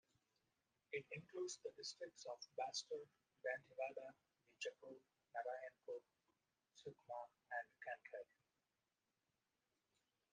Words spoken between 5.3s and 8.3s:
Narayanpur, Sukma and Kanker.